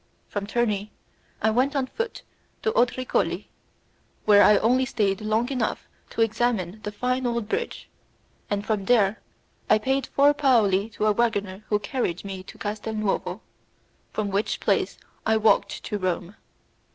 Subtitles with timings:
[0.29, 0.89] From Terni
[1.43, 2.23] I went on foot
[2.63, 3.49] to Otricoli,
[4.25, 7.87] where I only stayed long enough to examine the fine old bridge,
[8.49, 9.21] and from there
[9.69, 13.41] I paid four paoli to a waggoner who carried me to Castel Nuovo,
[14.11, 16.35] from which place I walked to Rome.